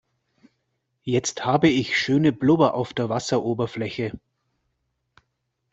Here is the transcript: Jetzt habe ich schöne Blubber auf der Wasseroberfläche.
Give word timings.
Jetzt 1.03 1.45
habe 1.45 1.67
ich 1.69 1.95
schöne 1.95 2.31
Blubber 2.31 2.73
auf 2.73 2.91
der 2.91 3.07
Wasseroberfläche. 3.09 4.11